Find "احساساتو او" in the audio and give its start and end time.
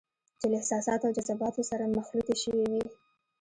0.59-1.15